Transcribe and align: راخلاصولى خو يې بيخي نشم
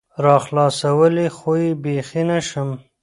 راخلاصولى 0.25 1.25
خو 1.35 1.51
يې 1.61 1.69
بيخي 1.83 2.23
نشم 2.29 2.69